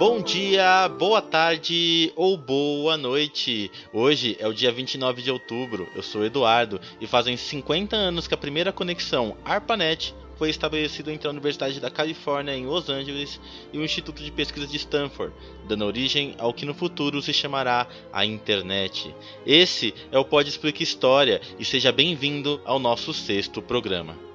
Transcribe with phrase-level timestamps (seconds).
[0.00, 3.70] Bom dia, boa tarde ou boa noite.
[3.92, 5.86] Hoje é o dia 29 de outubro.
[5.94, 11.28] Eu sou Eduardo e fazem 50 anos que a primeira conexão ARPANET foi estabelecida entre
[11.28, 13.38] a Universidade da Califórnia em Los Angeles
[13.74, 15.34] e o Instituto de Pesquisa de Stanford,
[15.68, 19.14] dando origem ao que no futuro se chamará a internet.
[19.44, 24.29] Esse é o Pode Explica História e seja bem-vindo ao nosso sexto programa.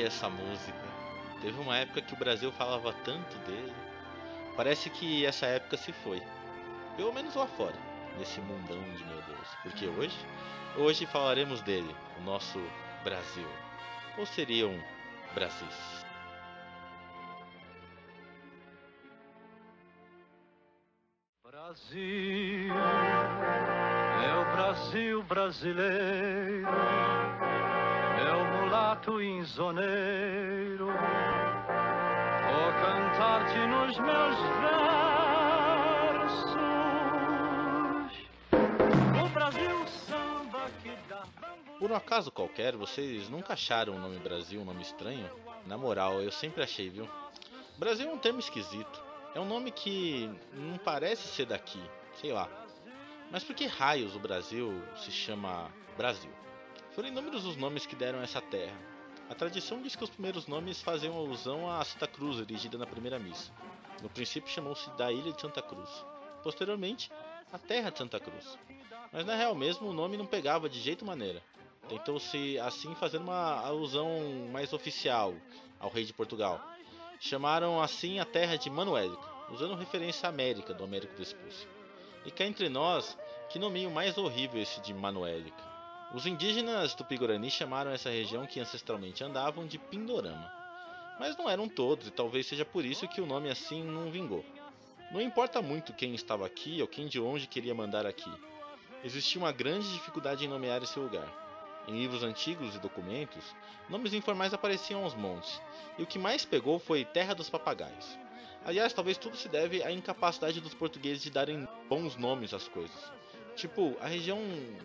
[0.00, 0.78] Ai, essa música.
[1.42, 3.72] Teve uma época que o Brasil falava tanto dele.
[4.56, 6.22] Parece que essa época se foi.
[6.96, 7.76] Pelo menos lá fora
[8.18, 9.48] nesse mundão de meu Deus.
[9.62, 10.16] Porque hoje,
[10.76, 12.58] hoje falaremos dele, o nosso
[13.04, 13.46] Brasil.
[14.16, 14.72] Ou seriam
[15.34, 16.06] Brasis?
[21.44, 22.74] Brasil,
[24.24, 26.66] é o Brasil brasileiro,
[28.20, 34.80] é o mulato insoneiro, vou cantar-te nos meus versos
[41.80, 45.28] Por um acaso qualquer, vocês nunca acharam o nome Brasil um nome estranho?
[45.66, 47.08] Na moral, eu sempre achei, viu?
[47.78, 49.02] Brasil é um termo esquisito.
[49.34, 51.82] É um nome que não parece ser daqui,
[52.20, 52.50] sei lá.
[53.30, 56.30] Mas por que raios o Brasil se chama Brasil?
[56.92, 58.76] Foram inúmeros os nomes que deram a essa terra.
[59.28, 63.16] A tradição diz que os primeiros nomes faziam alusão a Santa Cruz, erigida na primeira
[63.16, 63.52] missa.
[64.02, 65.88] No princípio chamou-se da Ilha de Santa Cruz.
[66.42, 67.12] Posteriormente,
[67.52, 68.58] a Terra de Santa Cruz.
[69.12, 71.40] Mas na real mesmo o nome não pegava de jeito maneira.
[71.88, 74.08] Tentou-se assim fazer uma alusão
[74.52, 75.32] mais oficial
[75.78, 76.60] ao rei de Portugal.
[77.20, 81.68] Chamaram assim a terra de Manuélica, usando referência à América, do Américo Vespúcio.
[82.24, 83.16] E cá entre nós,
[83.48, 85.69] que nominho mais horrível esse de Manuélica.
[86.12, 90.52] Os indígenas do Pigorani chamaram essa região que ancestralmente andavam de Pindorama.
[91.20, 94.44] Mas não eram todos, e talvez seja por isso que o nome assim não vingou.
[95.12, 98.30] Não importa muito quem estava aqui ou quem de onde queria mandar aqui.
[99.04, 101.28] Existia uma grande dificuldade em nomear esse lugar.
[101.86, 103.54] Em livros antigos e documentos,
[103.88, 105.62] nomes informais apareciam aos montes,
[105.96, 108.18] e o que mais pegou foi Terra dos Papagaios.
[108.64, 113.12] Aliás, talvez tudo se deve à incapacidade dos portugueses de darem bons nomes às coisas.
[113.60, 114.40] Tipo, a região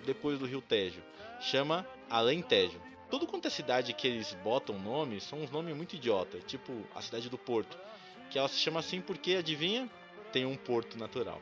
[0.06, 1.02] depois do rio Tejo
[1.40, 2.78] chama Além Tejo.
[3.10, 7.02] Tudo quanto é cidade que eles botam nome são uns nomes muito idiota, tipo a
[7.02, 7.78] cidade do Porto,
[8.30, 9.90] que ela se chama assim porque, adivinha,
[10.34, 11.42] tem um porto natural.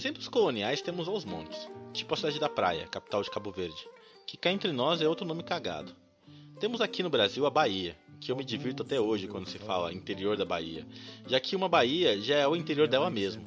[0.00, 3.86] Exemplos coloniais temos aos montes, tipo a cidade da Praia, capital de Cabo Verde,
[4.26, 5.94] que cá entre nós é outro nome cagado.
[6.58, 9.92] Temos aqui no Brasil a Bahia, que eu me divirto até hoje quando se fala
[9.92, 10.86] interior da Bahia,
[11.26, 13.44] já que uma Bahia já é o interior dela mesmo.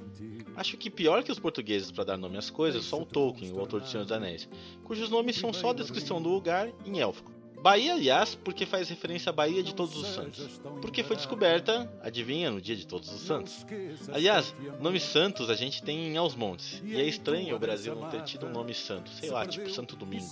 [0.56, 3.60] Acho que pior que os portugueses para dar nome às coisas, só o Tolkien, o
[3.60, 4.48] autor de Senhor dos Anéis,
[4.84, 7.32] cujos nomes são só a descrição do lugar em élfico.
[7.64, 10.60] Bahia, aliás, porque faz referência à Bahia de Todos os Santos.
[10.82, 13.66] Porque foi descoberta, adivinha, no dia de Todos os Santos.
[14.12, 16.84] Aliás, nome Santos a gente tem em Aos Montes.
[16.84, 19.10] E é estranho o Brasil não ter tido um nome santo.
[19.12, 20.30] Sei lá, tipo Santo Domingo.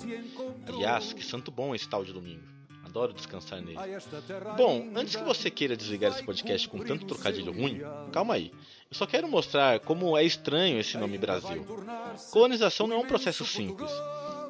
[0.67, 2.43] Aliás, que santo bom esse tal de domingo.
[2.83, 3.77] Adoro descansar nele.
[4.57, 7.79] Bom, antes que você queira desligar esse podcast com tanto trocadilho ruim,
[8.11, 8.51] calma aí.
[8.91, 11.65] Eu só quero mostrar como é estranho esse nome Brasil.
[12.29, 13.89] Colonização não é um processo simples.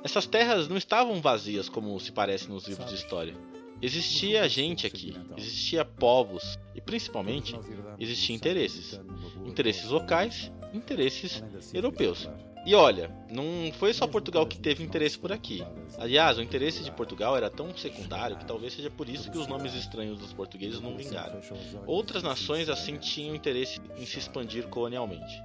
[0.03, 3.35] Essas terras não estavam vazias como se parece nos livros de história.
[3.81, 7.59] Existia gente aqui, existia povos e principalmente
[7.99, 8.99] existiam interesses.
[9.45, 12.29] Interesses locais, interesses europeus.
[12.63, 15.65] E olha, não foi só Portugal que teve interesse por aqui.
[15.97, 19.47] Aliás, o interesse de Portugal era tão secundário que talvez seja por isso que os
[19.47, 21.41] nomes estranhos dos portugueses não vingaram.
[21.87, 25.41] Outras nações assim tinham interesse em se expandir colonialmente.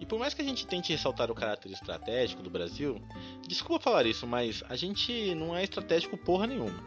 [0.00, 3.00] E por mais que a gente tente ressaltar o caráter estratégico do Brasil,
[3.46, 6.84] desculpa falar isso, mas a gente não é estratégico porra nenhuma.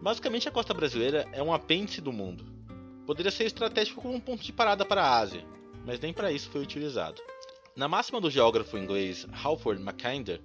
[0.00, 2.46] Basicamente a costa brasileira é um apêndice do mundo.
[3.04, 5.44] Poderia ser estratégico como um ponto de parada para a Ásia,
[5.84, 7.20] mas nem para isso foi utilizado.
[7.78, 10.40] Na máxima do geógrafo inglês Halford Mackinder,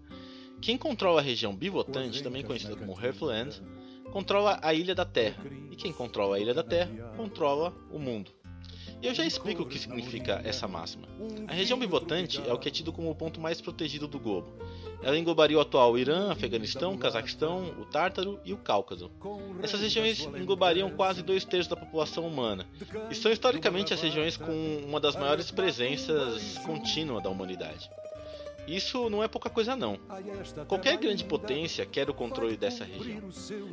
[0.62, 3.59] quem controla a região bivotante, também conhecida como Heartland,
[4.12, 8.30] controla a Ilha da Terra, e quem controla a Ilha da Terra controla o mundo.
[9.01, 11.07] E eu já explico o que significa essa máxima.
[11.47, 14.53] A região bivotante é o que é tido como o ponto mais protegido do globo.
[15.03, 19.11] Ela englobaria o atual Irã, Afeganistão, Cazaquistão, o Tártaro e o Cáucaso.
[19.61, 22.65] Essas regiões englobariam quase dois terços da população humana
[23.09, 27.89] e são historicamente as regiões com uma das maiores presenças contínua da humanidade.
[28.68, 30.00] Isso não é pouca coisa não.
[30.68, 33.21] Qualquer grande potência quer o controle dessa região.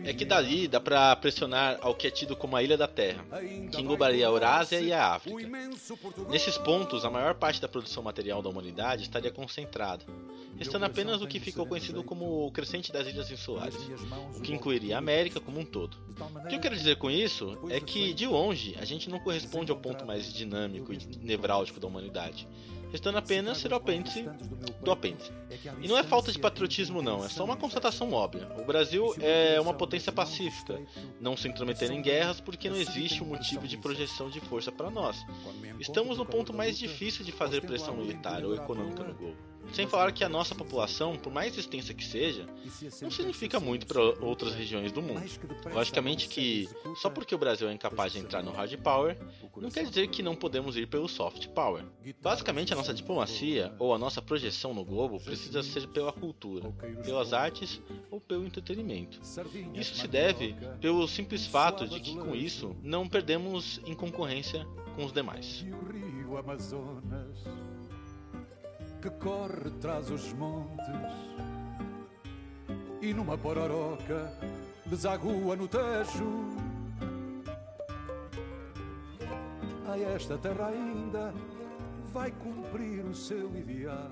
[0.04, 3.24] É que dali dá para pressionar ao que é tido como a Ilha da Terra,
[3.72, 5.48] que englobaria a Eurásia e a África.
[6.28, 10.04] Nesses pontos, a maior parte da produção material da humanidade estaria concentrada,
[10.58, 13.76] restando apenas o que ficou conhecido como o crescente das ilhas insulares,
[14.36, 15.96] o que incluiria a América como um todo.
[16.44, 19.70] O que eu quero dizer com isso é que, de longe, a gente não corresponde
[19.70, 22.46] ao ponto mais dinâmico e nevrálgico da humanidade
[22.90, 24.28] restando apenas ser o apêndice
[24.82, 25.32] do apêndice.
[25.80, 28.48] E não é falta de patriotismo não, é só uma constatação óbvia.
[28.58, 30.80] O Brasil é uma potência pacífica,
[31.20, 34.90] não se intrometer em guerras porque não existe um motivo de projeção de força para
[34.90, 35.24] nós.
[35.78, 39.49] Estamos no ponto mais difícil de fazer pressão militar ou econômica no globo.
[39.72, 42.46] Sem falar que a nossa população, por mais extensa que seja,
[43.00, 45.22] não significa muito para outras regiões do mundo.
[45.72, 49.16] Logicamente que só porque o Brasil é incapaz de entrar no hard power,
[49.56, 51.84] não quer dizer que não podemos ir pelo soft power.
[52.20, 56.70] Basicamente, a nossa diplomacia ou a nossa projeção no globo precisa ser pela cultura,
[57.04, 57.80] pelas artes
[58.10, 59.20] ou pelo entretenimento.
[59.74, 65.04] Isso se deve pelo simples fato de que com isso não perdemos em concorrência com
[65.04, 65.64] os demais
[69.00, 70.86] que corre traz os montes
[73.00, 74.30] e numa pororoca
[74.84, 76.50] desagua no Tejo.
[79.88, 81.32] A esta terra ainda
[82.12, 84.10] vai cumprir o seu ideal.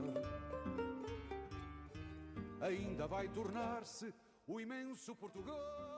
[2.61, 4.13] Ainda vai tornar-se
[4.47, 5.98] o imenso Portugal.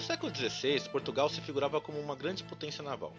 [0.00, 3.12] Século XVI, Portugal se figurava como uma grande potência naval.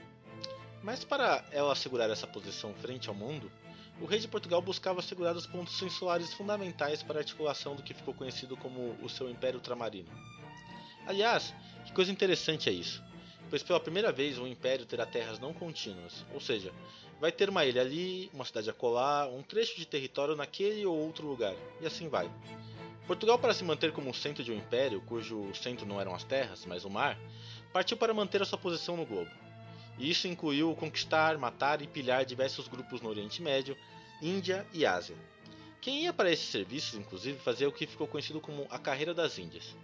[0.84, 3.52] Mas para ela assegurar essa posição frente ao mundo,
[4.00, 7.94] o rei de Portugal buscava assegurar os pontos insulares fundamentais para a articulação do que
[7.94, 10.10] ficou conhecido como o seu Império Ultramarino.
[11.08, 11.54] Aliás,
[11.86, 13.02] que coisa interessante é isso,
[13.50, 16.74] pois pela primeira vez o Império terá terras não contínuas, ou seja,
[17.22, 20.98] vai ter uma ilha ali, uma cidade a colar, um trecho de território naquele ou
[20.98, 22.30] outro lugar, e assim vai.
[23.08, 26.66] Portugal, para se manter como centro de um império, cujo centro não eram as terras,
[26.66, 27.20] mas o mar,
[27.72, 29.30] partiu para manter a sua posição no globo.
[30.00, 33.78] E isso incluiu conquistar, matar e pilhar diversos grupos no Oriente Médio,
[34.20, 35.16] Índia e Ásia.
[35.80, 39.38] Quem ia para esses serviços, inclusive, fazia o que ficou conhecido como a Carreira das
[39.38, 39.76] Índias.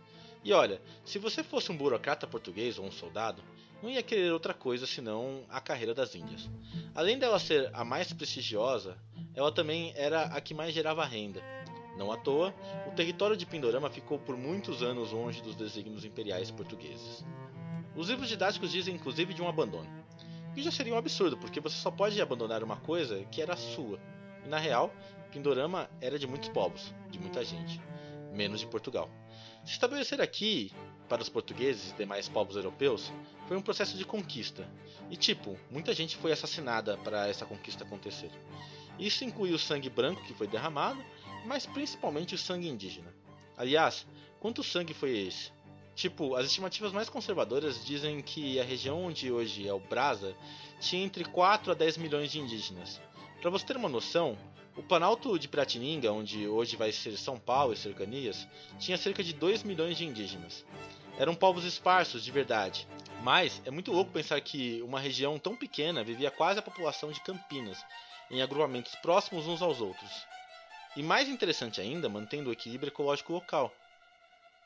[0.44, 3.44] E olha, se você fosse um burocrata português ou um soldado,
[3.84, 6.50] não ia querer outra coisa senão a Carreira das Índias.
[6.96, 8.98] Além dela ser a mais prestigiosa,
[9.36, 11.61] ela também era a que mais gerava renda
[11.98, 12.54] não à toa,
[12.88, 17.24] o território de Pindorama ficou por muitos anos longe dos desígnios imperiais portugueses.
[17.96, 19.90] Os livros didáticos dizem inclusive de um abandono.
[20.54, 24.00] Que já seria um absurdo, porque você só pode abandonar uma coisa que era sua.
[24.46, 24.94] E na real,
[25.32, 27.82] Pindorama era de muitos povos, de muita gente,
[28.34, 29.10] menos de Portugal.
[29.64, 30.72] Se estabelecer aqui,
[31.08, 33.12] para os portugueses e demais povos europeus,
[33.48, 34.68] foi um processo de conquista.
[35.10, 38.32] E tipo, muita gente foi assassinada para essa conquista acontecer.
[38.98, 41.04] Isso inclui o sangue branco que foi derramado
[41.46, 43.14] mas principalmente o sangue indígena.
[43.58, 44.06] Aliás,
[44.40, 45.52] quanto sangue foi esse?
[45.96, 50.36] Tipo, as estimativas mais conservadoras dizem que a região onde hoje é o Brasa
[50.80, 53.02] tinha entre 4 a 10 milhões de indígenas.
[53.42, 54.38] Para você ter uma noção,
[54.76, 58.48] o Planalto de Piratininga, onde hoje vai ser São Paulo e cercanias,
[58.80, 60.66] tinha cerca de 2 milhões de indígenas.
[61.18, 62.88] Eram povos esparsos de verdade,
[63.22, 67.22] mas é muito louco pensar que uma região tão pequena vivia quase a população de
[67.22, 67.84] Campinas,
[68.30, 70.31] em agrupamentos próximos uns aos outros.
[70.96, 73.74] E mais interessante ainda, mantendo o equilíbrio ecológico local.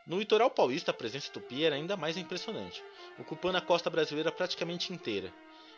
[0.07, 2.83] No litoral paulista, a presença tupi era ainda mais impressionante,
[3.19, 5.31] ocupando a costa brasileira praticamente inteira.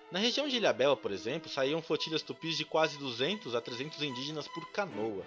[0.09, 4.47] Na região de Ilhabela, por exemplo, saíam flotilhas tupis de quase 200 a 300 indígenas
[4.47, 5.25] por canoa.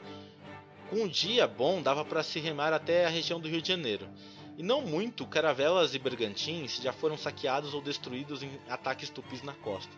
[0.88, 4.08] Com um dia bom, dava para se remar até a região do Rio de Janeiro.
[4.56, 9.52] E não muito, caravelas e bergantins já foram saqueados ou destruídos em ataques tupis na
[9.52, 9.92] costa.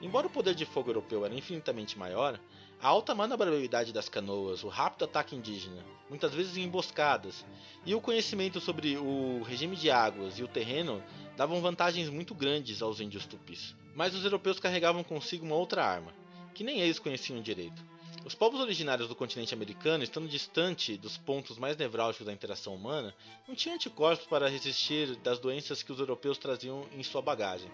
[0.00, 2.38] Embora o poder de fogo europeu era infinitamente maior,
[2.82, 7.46] a alta manobrabilidade das canoas, o rápido ataque indígena, muitas vezes em emboscadas,
[7.86, 11.00] e o conhecimento sobre o regime de águas e o terreno
[11.36, 13.76] davam vantagens muito grandes aos índios tupis.
[13.94, 16.12] Mas os europeus carregavam consigo uma outra arma,
[16.54, 17.80] que nem eles conheciam direito.
[18.24, 23.14] Os povos originários do continente americano, estando distante dos pontos mais nevrálgicos da interação humana,
[23.46, 27.70] não tinham anticorpos para resistir das doenças que os europeus traziam em sua bagagem.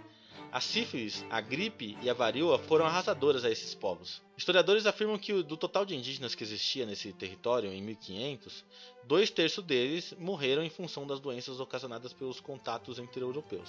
[0.50, 4.22] A sífilis, a gripe e a varíola foram arrasadoras a esses povos.
[4.36, 8.64] Historiadores afirmam que do total de indígenas que existia nesse território em 1500,
[9.04, 13.68] dois terços deles morreram em função das doenças ocasionadas pelos contatos entre europeus.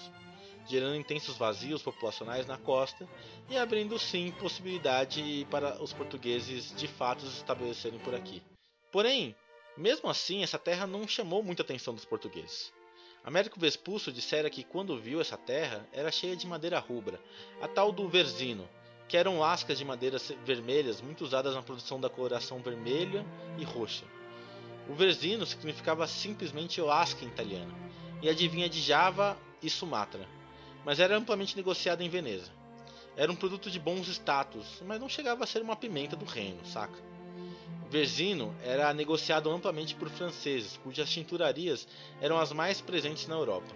[0.68, 3.08] gerando intensos vazios populacionais na costa
[3.50, 8.42] e abrindo sim possibilidade para os portugueses de fato se estabelecerem por aqui.
[8.92, 9.36] Porém,
[9.76, 12.72] mesmo assim, essa terra não chamou muita atenção dos portugueses.
[13.24, 17.20] Américo Vespúcio dissera que quando viu essa terra era cheia de madeira rubra,
[17.62, 18.68] a tal do verzino,
[19.08, 23.26] que eram lascas de madeiras vermelhas muito usadas na produção da coloração vermelha
[23.58, 24.06] e roxa.
[24.88, 27.76] O verzino significava simplesmente lasca em italiano
[28.22, 30.28] e adivinha de Java e Sumatra,
[30.86, 32.52] mas era amplamente negociado em Veneza.
[33.18, 36.66] Era um produto de bons status, mas não chegava a ser uma pimenta do reino,
[36.66, 36.98] saca?
[37.90, 41.88] Verzino era negociado amplamente por franceses, cujas tinturarias
[42.22, 43.74] eram as mais presentes na Europa.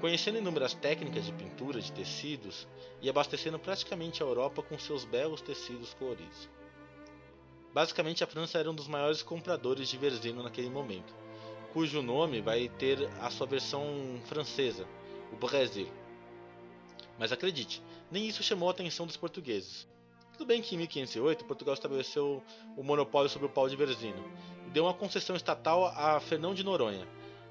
[0.00, 2.66] Conhecendo inúmeras técnicas de pintura de tecidos
[3.02, 6.48] e abastecendo praticamente a Europa com seus belos tecidos coloridos.
[7.74, 11.14] Basicamente, a França era um dos maiores compradores de Verzino naquele momento,
[11.74, 14.88] cujo nome vai ter a sua versão francesa,
[15.30, 15.88] o Brasil.
[17.18, 19.86] Mas acredite, nem isso chamou a atenção dos portugueses.
[20.36, 22.42] Tudo bem que em 1508 Portugal estabeleceu
[22.76, 24.22] o monopólio sobre o pau de Verzino
[24.66, 27.08] e deu uma concessão estatal a Fernão de Noronha,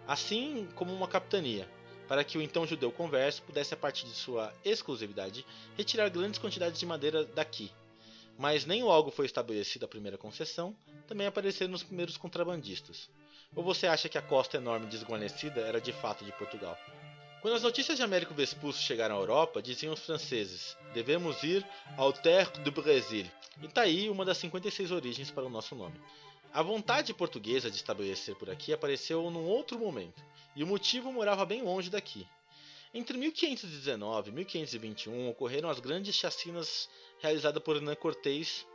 [0.08, 1.68] assim como uma capitania,
[2.08, 5.44] para que o então judeu converso pudesse, a partir de sua exclusividade,
[5.76, 7.72] retirar grandes quantidades de madeira daqui.
[8.38, 10.76] Mas nem logo foi estabelecida a primeira concessão,
[11.08, 13.10] também apareceram os primeiros contrabandistas.
[13.56, 16.78] Ou você acha que a costa enorme e desguarnecida era de fato de Portugal?
[17.46, 21.64] Quando as notícias de Américo Vespuccio chegaram à Europa, diziam os franceses: devemos ir
[21.96, 23.28] ao Terre du Brésil.
[23.62, 25.94] E tá aí uma das 56 origens para o nosso nome.
[26.52, 30.24] A vontade portuguesa de estabelecer por aqui apareceu num outro momento,
[30.56, 32.28] e o motivo morava bem longe daqui.
[32.92, 38.66] Entre 1519 e 1521 ocorreram as grandes chacinas realizadas por Hernán Cortés.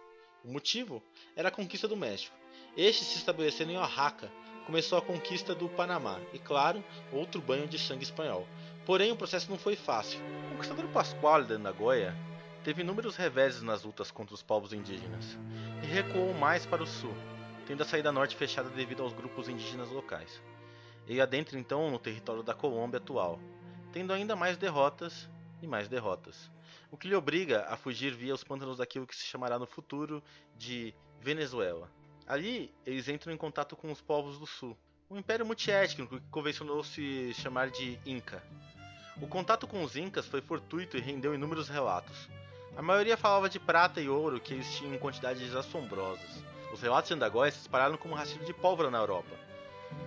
[0.44, 1.02] O motivo
[1.34, 2.36] era a conquista do México.
[2.76, 4.30] Este se estabelecendo em Oaxaca,
[4.70, 8.46] começou a conquista do Panamá e, claro, outro banho de sangue espanhol.
[8.86, 10.20] Porém, o processo não foi fácil.
[10.46, 12.16] O conquistador Pascoal de Nagoya
[12.62, 15.36] teve inúmeros reveses nas lutas contra os povos indígenas
[15.82, 17.12] e recuou mais para o sul,
[17.66, 20.40] tendo a saída norte fechada devido aos grupos indígenas locais.
[21.04, 23.40] Ele adentra então no território da Colômbia atual,
[23.92, 25.28] tendo ainda mais derrotas
[25.60, 26.48] e mais derrotas,
[26.92, 30.22] o que lhe obriga a fugir via os pântanos daquilo que se chamará no futuro
[30.56, 31.90] de Venezuela.
[32.30, 34.78] Ali, eles entram em contato com os povos do sul,
[35.10, 38.40] um império multiétnico que convencionou se chamar de Inca.
[39.20, 42.28] O contato com os Incas foi fortuito e rendeu inúmeros relatos.
[42.76, 46.44] A maioria falava de prata e ouro que eles tinham em quantidades assombrosas.
[46.72, 49.36] Os relatos de Andagóia se espalharam como um rastrilho de pólvora na Europa,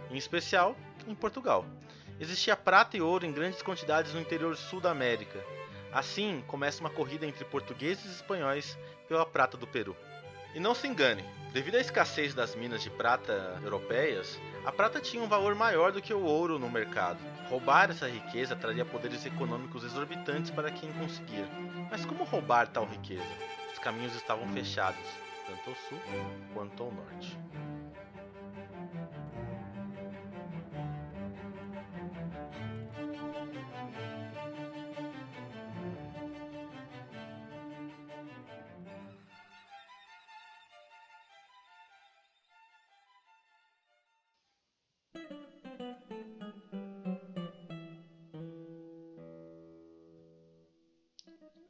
[0.10, 1.66] em especial em Portugal.
[2.22, 5.44] Existia prata e ouro em grandes quantidades no interior sul da América.
[5.92, 9.94] Assim, começa uma corrida entre portugueses e espanhóis pela prata do Peru.
[10.54, 15.24] E não se engane, devido à escassez das minas de prata europeias, a prata tinha
[15.24, 17.18] um valor maior do que o ouro no mercado.
[17.50, 21.46] Roubar essa riqueza traria poderes econômicos exorbitantes para quem conseguir.
[21.90, 23.26] Mas como roubar tal riqueza?
[23.72, 25.04] Os caminhos estavam fechados,
[25.48, 26.00] tanto ao sul
[26.54, 27.38] quanto ao norte.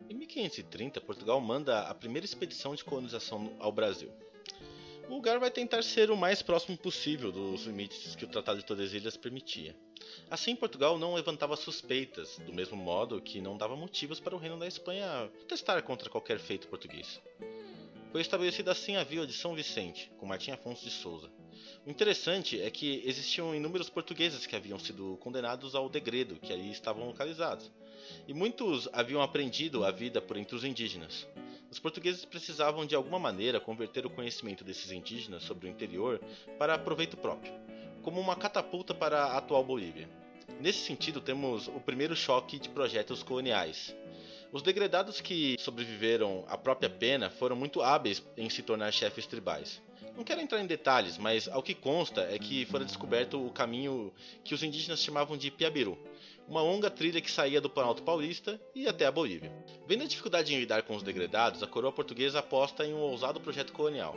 [0.10, 4.12] Em 1530, Portugal manda a primeira expedição de colonização ao Brasil.
[5.10, 8.66] O lugar vai tentar ser o mais próximo possível dos limites que o Tratado de
[8.66, 9.76] Tordesilhas permitia.
[10.30, 14.58] Assim, Portugal não levantava suspeitas, do mesmo modo que não dava motivos para o Reino
[14.58, 17.22] da Espanha protestar contra qualquer feito português.
[18.12, 21.32] Foi estabelecida assim a vila de São Vicente, com Martim Afonso de Souza.
[21.86, 26.72] O interessante é que existiam inúmeros portugueses que haviam sido condenados ao degredo, que ali
[26.72, 27.72] estavam localizados,
[28.28, 31.28] e muitos haviam aprendido a vida por entre os indígenas.
[31.70, 36.22] Os portugueses precisavam de alguma maneira converter o conhecimento desses indígenas sobre o interior
[36.60, 37.52] para proveito próprio,
[38.02, 40.08] como uma catapulta para a atual Bolívia.
[40.60, 43.96] Nesse sentido, temos o primeiro choque de projetos coloniais.
[44.52, 49.82] Os degredados que sobreviveram à própria pena foram muito hábeis em se tornar chefes tribais.
[50.16, 54.14] Não quero entrar em detalhes, mas ao que consta é que fora descoberto o caminho
[54.44, 55.98] que os indígenas chamavam de Piabiru,
[56.48, 59.52] uma longa trilha que saía do Planalto Paulista e até a Bolívia.
[59.88, 63.40] Vendo a dificuldade em lidar com os degredados, a coroa portuguesa aposta em um ousado
[63.40, 64.16] projeto colonial.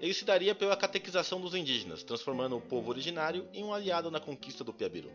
[0.00, 4.20] Ele se daria pela catequização dos indígenas, transformando o povo originário em um aliado na
[4.20, 5.10] conquista do Piabiru.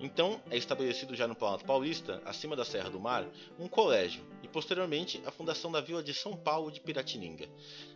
[0.00, 3.26] Então é estabelecido já no Planalto Paulista, acima da Serra do Mar,
[3.58, 7.48] um colégio e posteriormente a fundação da vila de São Paulo de Piratininga.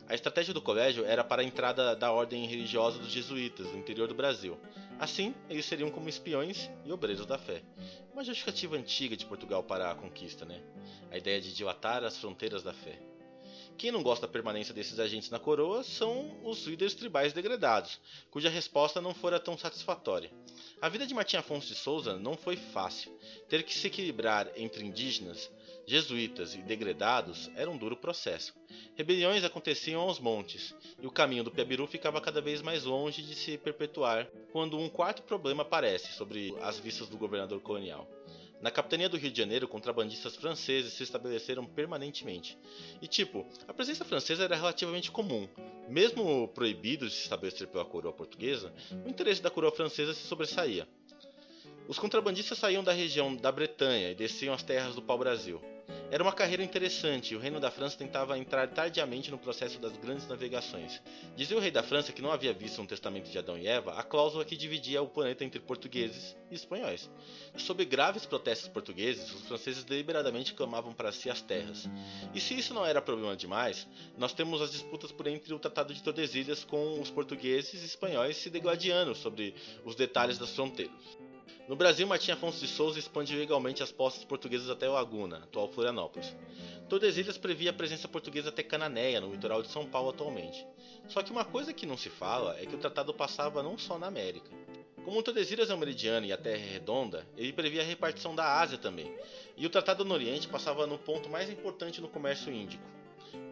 [0.08, 4.08] A estratégia do colégio era para a entrada da ordem religiosa dos jesuítas no interior
[4.08, 4.58] do Brasil.
[4.98, 7.62] Assim, eles seriam como espiões e obreiros da fé.
[8.12, 10.60] Uma justificativa antiga de Portugal para a conquista, né?
[11.10, 12.98] A ideia de dilatar as fronteiras da fé.
[13.76, 18.50] Quem não gosta da permanência desses agentes na coroa são os líderes tribais degradados, cuja
[18.50, 20.32] resposta não fora tão satisfatória.
[20.80, 23.16] A vida de Martim Afonso de Souza não foi fácil.
[23.48, 25.48] Ter que se equilibrar entre indígenas,
[25.88, 28.54] jesuítas e degredados era um duro processo.
[28.94, 33.34] Rebeliões aconteciam aos montes, e o caminho do Piabiru ficava cada vez mais longe de
[33.34, 38.06] se perpetuar quando um quarto problema aparece sobre as vistas do governador colonial.
[38.60, 42.58] Na capitania do Rio de Janeiro, contrabandistas franceses se estabeleceram permanentemente.
[43.00, 45.48] E tipo, a presença francesa era relativamente comum.
[45.88, 48.74] Mesmo proibido de se estabelecer pela coroa portuguesa,
[49.06, 50.86] o interesse da coroa francesa se sobressaía.
[51.86, 55.62] Os contrabandistas saíam da região da Bretanha e desciam as terras do pau-brasil.
[56.10, 59.94] Era uma carreira interessante e o reino da França tentava entrar tardiamente no processo das
[59.98, 61.02] grandes navegações.
[61.36, 63.92] Dizia o rei da França que não havia visto no testamento de Adão e Eva
[63.92, 67.10] a cláusula que dividia o planeta entre portugueses e espanhóis.
[67.58, 71.86] Sob graves protestos portugueses, os franceses deliberadamente clamavam para si as terras.
[72.32, 73.86] E se isso não era problema demais,
[74.16, 78.38] nós temos as disputas por entre o Tratado de Tordesilhas com os portugueses e espanhóis
[78.38, 81.27] se degladiando sobre os detalhes das fronteiras.
[81.68, 86.34] No Brasil, Martim Afonso de Souza expande legalmente as postas portuguesas até Laguna, atual Florianópolis.
[86.88, 90.66] Tordesilhas previa a presença portuguesa até Cananéia, no litoral de São Paulo atualmente.
[91.08, 93.98] Só que uma coisa que não se fala é que o tratado passava não só
[93.98, 94.50] na América.
[95.04, 98.60] Como Tordesilhas é um meridiano e a Terra é redonda, ele previa a repartição da
[98.60, 99.14] Ásia também,
[99.54, 102.82] e o Tratado no Oriente passava no ponto mais importante no comércio índico,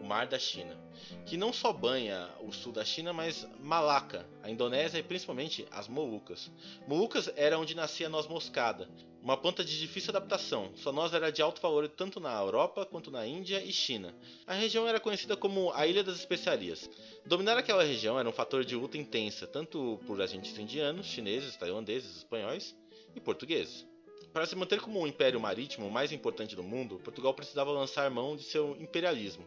[0.01, 0.77] o Mar da China,
[1.25, 5.87] que não só banha o sul da China, mas Malaca, a Indonésia e principalmente as
[5.87, 6.51] Molucas.
[6.87, 8.89] Molucas era onde nascia a noz moscada,
[9.21, 10.71] uma planta de difícil adaptação.
[10.75, 14.15] Sua noz era de alto valor tanto na Europa quanto na Índia e China.
[14.45, 16.89] A região era conhecida como a Ilha das Especiarias.
[17.25, 22.17] Dominar aquela região era um fator de luta intensa, tanto por agentes indianos, chineses, tailandeses,
[22.17, 22.73] espanhóis
[23.15, 23.85] e portugueses.
[24.33, 28.35] Para se manter como o império marítimo mais importante do mundo, Portugal precisava lançar mão
[28.35, 29.45] de seu imperialismo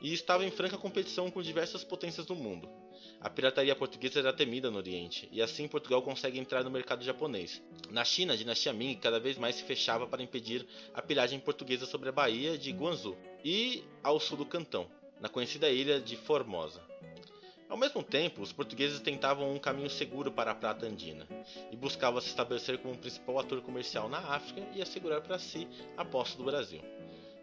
[0.00, 2.68] e estava em franca competição com diversas potências do mundo.
[3.20, 7.62] A pirataria portuguesa era temida no Oriente, e assim Portugal consegue entrar no mercado japonês.
[7.90, 11.84] Na China, a dinastia Ming cada vez mais se fechava para impedir a piragem portuguesa
[11.84, 14.90] sobre a Baía de Guangzhou e ao sul do Cantão,
[15.20, 16.89] na conhecida ilha de Formosa.
[17.70, 21.24] Ao mesmo tempo, os portugueses tentavam um caminho seguro para a prata andina
[21.70, 26.04] e buscavam se estabelecer como principal ator comercial na África e assegurar para si a
[26.04, 26.82] posse do Brasil.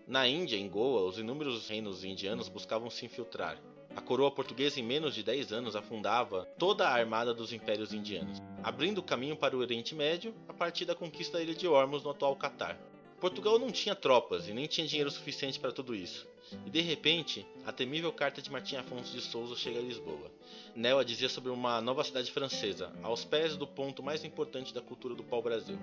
[0.05, 3.57] Na Índia, em Goa, os inúmeros reinos indianos buscavam se infiltrar.
[3.95, 8.41] A coroa portuguesa, em menos de 10 anos, afundava toda a armada dos impérios indianos,
[8.61, 12.09] abrindo caminho para o Oriente Médio a partir da conquista da ilha de Ormuz no
[12.09, 12.77] atual Catar.
[13.19, 16.27] Portugal não tinha tropas e nem tinha dinheiro suficiente para tudo isso.
[16.65, 20.31] E de repente, a temível carta de Martim Afonso de Souza chega a Lisboa.
[20.75, 25.15] Nela dizia sobre uma nova cidade francesa, aos pés do ponto mais importante da cultura
[25.15, 25.79] do pau-brasil.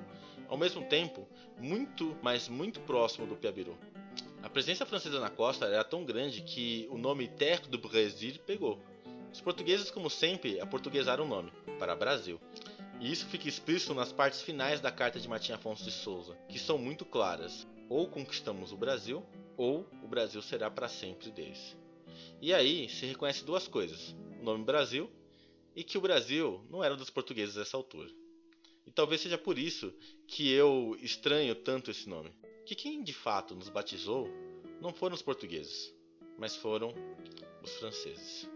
[0.49, 1.27] Ao mesmo tempo,
[1.59, 3.77] muito, mas muito próximo do Piabiru.
[4.41, 8.79] A presença francesa na costa era tão grande que o nome Terre do Brésil pegou.
[9.33, 12.41] Os portugueses, como sempre, aportuguesaram o nome, para Brasil.
[13.05, 16.59] E isso fica explícito nas partes finais da carta de Martim Afonso de Souza, que
[16.59, 17.67] são muito claras.
[17.87, 19.23] Ou conquistamos o Brasil,
[19.59, 21.77] ou o Brasil será para sempre deles.
[22.41, 25.11] E aí se reconhece duas coisas: o nome Brasil
[25.77, 28.09] e que o Brasil não era dos portugueses nessa altura.
[28.87, 29.93] E talvez seja por isso
[30.27, 32.33] que eu estranho tanto esse nome.
[32.65, 34.31] Que quem de fato nos batizou
[34.81, 35.93] não foram os portugueses,
[36.39, 36.95] mas foram
[37.63, 38.54] os franceses.